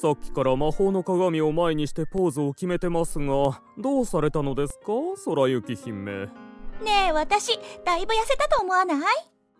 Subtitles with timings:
[0.00, 4.86] さっきから魔法の鏡を前にしてポーズを決めてますがどうされたのですか？
[5.26, 6.00] 空雪姫。
[6.22, 6.28] ね
[7.08, 8.98] え私だいぶ痩せたと思わない？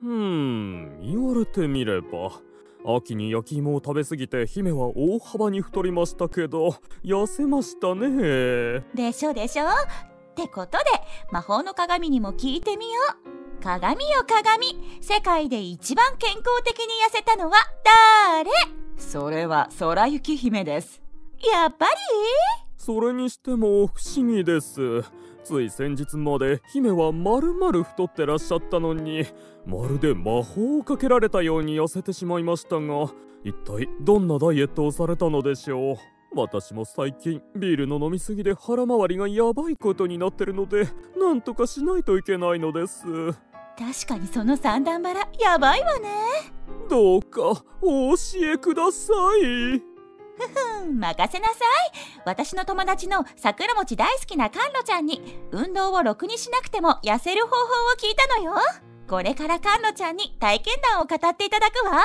[0.02, 2.40] うーん言われてみれば。
[2.86, 8.82] 秋に焼き芋を食べ過ぎて姫は大幅に太りましたけど痩せましたね。
[8.94, 9.66] でしょでしょ。
[9.66, 9.68] っ
[10.34, 10.84] てことで
[11.30, 14.68] 魔法の鏡にも聞いてみよう鏡よ鏡。
[15.02, 17.58] 世界で一番健康的に痩せたのは
[18.34, 18.50] 誰？
[18.96, 21.02] それは空雪姫です。
[21.52, 21.90] やっぱり？
[22.78, 25.02] それにしても不思議です。
[25.44, 29.26] つい先日まで姫はまるまる太ってらっしゃったのに
[29.66, 33.10] まるで魔法をかけられたように痩せてしまいましたが
[33.44, 35.96] 一体どんなダイエットをされたのでしょう？
[36.34, 43.04] 私も最近ビールの飲みすぎで腹回りがやばいことになってるのでなんとかしないといけないのです
[43.80, 46.08] 確かにその三段バラやばいわね。
[46.90, 49.82] どうかお教えください。
[50.82, 51.56] うん任せなさい。
[52.26, 57.58] 私の友達の桜餅大好きなカンロちゃんに運動をろくにしなくても痩せる方法を
[57.98, 58.52] 聞いたのよ。
[59.08, 62.02] これからカンロちゃんに体験談を語っていただくわ。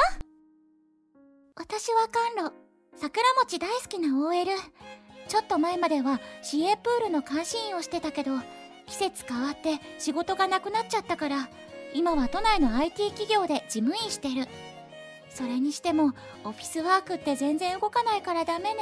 [1.58, 2.54] 私はカンロ
[2.96, 4.50] 桜餅大好きな OL
[5.28, 8.32] ちょっと前までは市営プールの監視員をしてたけど
[8.86, 11.50] 季節変わって仕事がなくなっちゃったから
[11.94, 14.48] 今は都内の IT 企業で事務員してる。
[15.30, 16.14] それにしても
[16.46, 18.82] オフィスワークって全然動かないからダメね。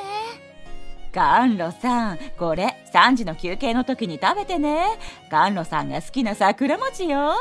[1.11, 4.99] 甘露さんこれ3時の休憩の時に食べてね。
[5.29, 7.31] 甘露さんが好きな桜餅よ。
[7.31, 7.35] あ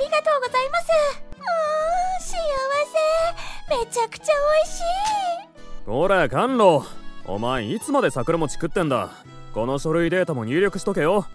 [0.00, 0.88] りがとうございます。
[1.32, 1.42] うー
[2.18, 2.36] ん幸
[3.70, 3.84] せ。
[3.84, 4.82] めちゃくちゃ美味しい。
[5.86, 6.80] ほら甘露
[7.24, 9.10] お前いつまで桜餅食ってんだ？
[9.54, 11.26] この書類データも入力しとけよ。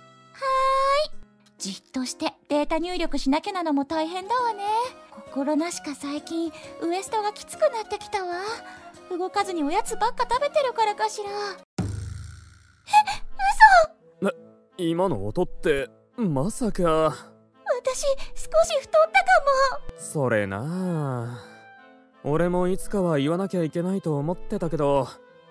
[1.60, 4.64] じっとしてデータ入力しなきゃなのも大変だわね。
[5.26, 6.52] 心なしか最近
[6.82, 8.42] ウエストがきつくなってきたわ。
[9.10, 11.30] 動かずにおやつばっか食べてるからかしら。
[14.80, 16.84] 今の音ってまさか。
[16.84, 18.02] 私
[18.36, 19.26] 少し太ったか
[19.82, 19.98] も。
[19.98, 21.44] それなあ。
[22.24, 25.08] 俺もいつかは言わなきゃいけないと思ってたけど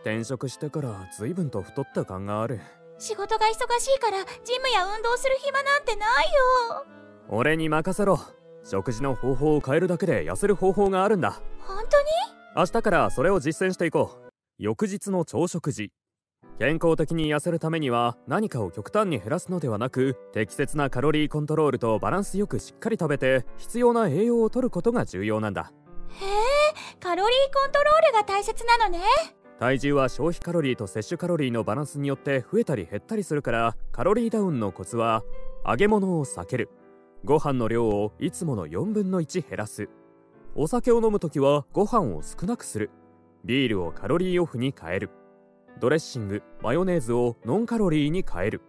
[0.06, 2.60] 転職してから随分と太った感がある。
[2.96, 3.50] 仕事が忙
[3.80, 6.86] しいからジムや運動する暇なんてないよ。
[7.28, 8.20] 俺に任せろ。
[8.62, 11.42] 食事の方法を変えるだけで痩せる方法があるんだ。
[11.58, 12.06] 本当に？
[12.54, 14.28] 明日からそれを実践していこう。
[14.58, 15.90] 翌日の朝食時。
[16.60, 25.72] 健康的に痩せるためには何かを極端に減らすのではなく適切なカロリーコントロールとバランスよくしっかり食べて必要な栄養を摂ることが重要なんだ。
[26.08, 26.28] へえ
[27.00, 29.00] カロリーコントロールが大切なのね
[29.58, 35.22] 体重は消費カロリーと摂取カロリーのバランスによって増えたり減ったりするからカロリーダウンのコツは
[35.66, 36.68] 揚げ物を避ける。
[37.24, 39.88] ご飯の量をいつもの4分の1減らす。
[40.54, 42.90] お酒を飲むときはご飯を少なくする。
[43.44, 45.10] ビールをカロリーオフに変える。
[45.80, 48.60] ドレッシングマヨネーズをノンカロリーに変える。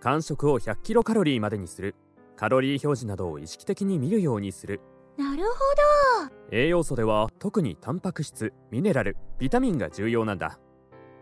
[0.00, 1.96] 間食を100キロカロリーまでにする。
[2.36, 4.80] カロリー表示などを意識的に見るようにする。
[5.20, 6.34] なるほど。
[6.50, 10.58] 栄養素では特にタンパク質ミネラルビタミンが重要なんだ。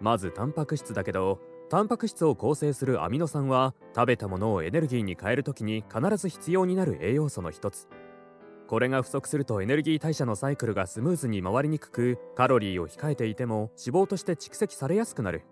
[0.01, 7.89] まずタンパク質だけどタンパク質を構成するアミノ酸は食べたものをエネルギーに変えるときに必ず必要になる栄養素の一つ。
[8.69, 15.43] これが不足するとエネルギー代謝のサイクルがスムーズに回りにくくカロリーを控えていても脂肪として蓄積されやすくなる。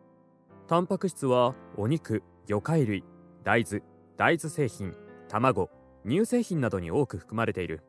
[0.69, 3.03] タンパク質はお肉魚介類
[3.43, 3.83] 大豆
[4.17, 4.95] 大豆製品
[5.29, 5.69] 卵
[6.07, 7.83] 乳製品などに多く含まれている。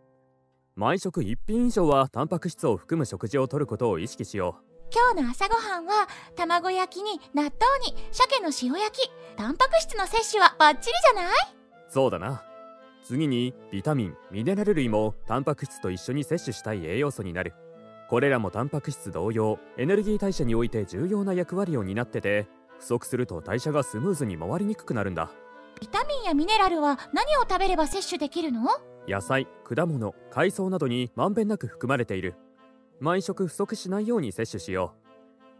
[0.77, 4.61] 毎食1品以上はタンパク質を含む食事をとることを意識しよ
[4.93, 7.51] 今日の朝ごはんは卵焼きに納豆
[7.83, 9.11] に鮭の塩焼き。
[9.35, 11.33] タンパク質の摂取はバッチリじゃない？
[11.33, 11.33] う
[11.89, 12.43] そうだな。
[13.03, 17.55] 次にビタミンミネラル類もタンパク質と一緒に摂取したい栄養素になる。
[18.07, 25.31] これらもタンパク質同様エネルギー代謝において重要な役割を担ってて不足すると代謝がスムーズに回りにくくなるんだ。
[25.81, 28.69] ビタミンやミネラルは何を食べれば摂取できるの？
[29.07, 32.35] 野菜果物海藻などにまんべんなく含まれている。
[32.99, 34.93] 毎食不足しないように摂取しよ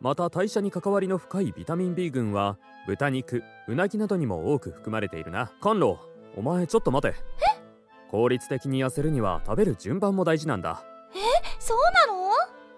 [0.01, 0.03] う。
[0.03, 2.57] また代謝に関わりの深いビタミン B 群は
[2.87, 5.51] 豚肉うなぎなどにも多く含まれているな。
[5.61, 5.95] 甘露
[6.35, 7.15] お前ちょっと待て。
[8.11, 10.83] 効率的に痩せるには食べる順番も大事なんだ。
[11.59, 11.77] そう
[12.07, 12.31] なの？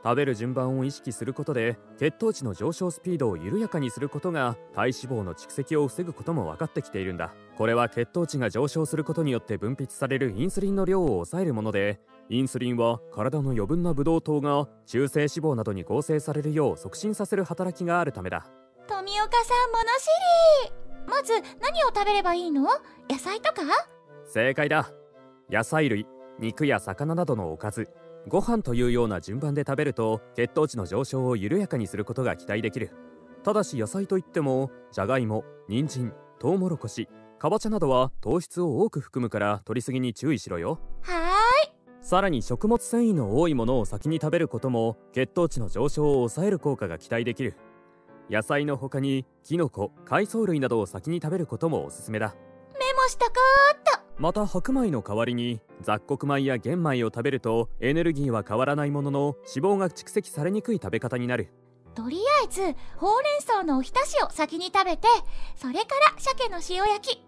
[0.04, 7.34] 食べる順番を意識することで血糖値の上昇スピードを緩やかにすることが体脂肪の蓄積を防ぐことも分かってきているんだ。
[7.58, 12.00] これは血糖値が上昇することによって分泌されるインスリンの量を抑えるもので
[12.30, 18.48] インスリンは体の余分なブドウ糖が中性脂肪などに合成されるよう促進させる働きがあるためだ。
[18.88, 20.08] 富岡さん物知
[20.68, 20.74] り。
[21.08, 22.64] まず何を食べればいいの？
[23.10, 23.64] 野菜とか？
[24.26, 24.92] 正解だ。
[25.52, 26.06] 野菜類
[26.40, 27.90] 肉や魚などのおかず
[28.28, 32.92] ご飯というような順番で食べると血糖値の上昇を緩やかにすることが期待できる。
[33.44, 37.08] ただし野菜といってもじゃがいも人参トウモロコシ
[37.40, 40.80] かぼちゃなどは糖質を多く含むから摂りすぎに注意しろよ。
[41.02, 41.74] はーい。
[42.02, 47.56] さらに食物繊維の多いものを先に食べることも血糖値の上昇を抑える効果が期待できる。
[48.30, 52.36] 野菜の他にキノコ海藻類などを先に食べることもおすすめだ。
[52.74, 53.34] メモしたか
[54.20, 61.54] また白米の代わりに雑穀米や玄米を食べるとエネルギーは変わらないものの脂肪が蓄積されにくい食べ方になる。
[61.96, 62.62] とりあえず
[62.98, 65.08] ほうれん草のおひたしを先に食べて
[65.56, 67.26] それから鮭の塩焼き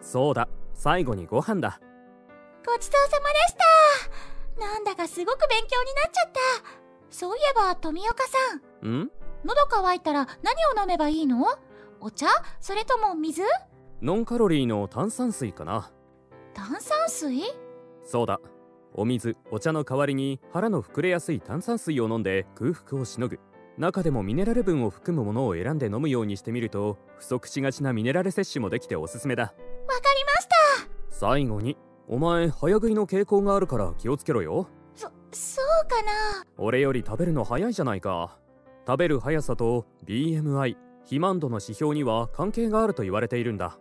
[0.00, 0.48] そうだ。
[0.74, 1.80] 最後にご飯だ。
[2.64, 3.54] ごちそうさまでし
[4.60, 4.64] た。
[4.64, 6.40] なんだかすごく勉強になっちゃった。
[7.10, 8.22] そういえば富岡
[8.80, 8.88] さん。
[8.88, 9.10] ん？
[9.44, 11.46] 喉乾いたら何を飲めばいいの？
[12.00, 12.26] お茶？
[12.60, 13.42] それとも水？
[14.00, 15.90] ノンカロリーの炭酸水かな
[16.54, 17.42] 炭酸水？
[18.04, 18.40] そうだ。
[18.94, 23.40] お水お茶の代わりに腹の膨れやすい炭酸水を飲んで空腹をしのぐ。
[23.78, 29.44] 中でもミネラル分を含むものを選んで飲むようにしてみると不足しがちなミネラル摂取もできておすすめだ。
[29.44, 30.54] わかりました。
[31.08, 34.68] 最後にお前早食いの傾向があるから気をつけろよ。
[34.94, 36.44] そそうかな。
[36.58, 38.38] 俺より食べるの早いじゃないか。
[38.86, 43.78] 食べる速さと BMI 肥満度の指標には関係があると言われているんだ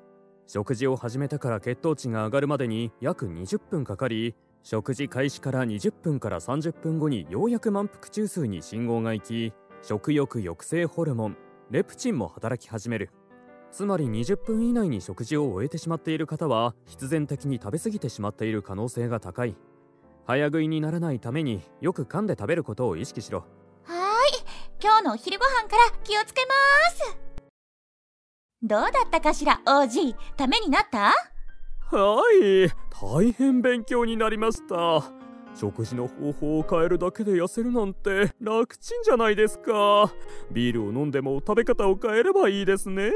[0.47, 11.37] 食事を始めてから血糖値が上がるまでに約20分かかり食事開始から20分から30分後にようやく満腹中枢に信号が行き食欲抑制ホルモン
[11.71, 13.11] レプチンも働き始める。
[13.71, 19.55] つまり20分以内に食事を終えてしまっている方は必然的に食べ過ぎてしまっている可能性が高い。
[20.25, 23.45] 早食いにならないためによく噛んで食べることを意識しろ。
[23.85, 24.43] はーい。
[24.83, 26.51] 今日のお昼ご飯から気をつけま
[27.15, 27.30] す。
[28.63, 30.15] どうだったかしら王子。
[30.37, 31.13] ためになった？
[31.95, 32.69] はい。
[33.01, 35.03] 大変勉強になりました。
[35.55, 40.13] 食事の方法を変えるだけで痩せるなんて楽ちんじゃないですか。
[40.51, 43.11] ビールを飲んでも食べ方を変えればいいですね。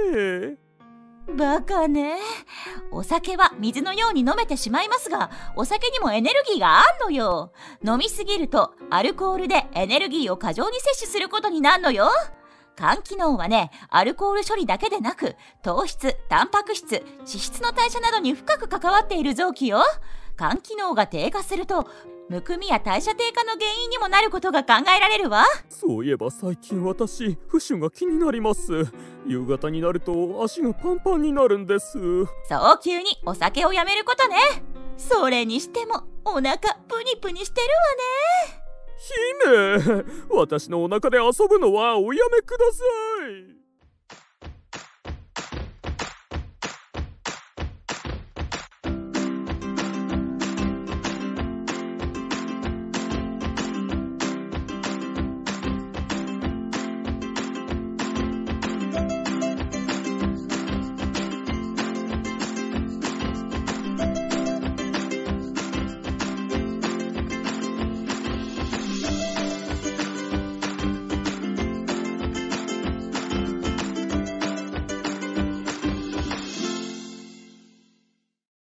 [1.38, 2.18] バカね。
[2.92, 7.54] お酒は水のように飲めてしまいますがお酒にもエネルギーがあんのよ。
[7.86, 12.10] 飲みすぎるとアルコールでエネルギーを過剰に摂取することになるのよ
[12.78, 19.80] 肝機能はねアルコール処理だけでなく糖質タンパク質脂質の代謝などに深く関わっている臓器よ。
[20.38, 21.88] 肝機能が低下すると
[22.28, 25.46] むくみや代謝低下の原因にもなることが考えられるわ。
[25.70, 28.88] そういえば最近私浮腫が気になります。
[29.26, 31.98] 夕方になると足がパンパンになるんです。
[32.50, 34.36] 早急にお酒をやめることね。
[34.98, 36.58] それにしてもお腹
[36.88, 38.65] プニプニしてるわね
[38.98, 42.84] 姫 私のお腹で遊ぶのはおやめくださ
[43.30, 43.65] い。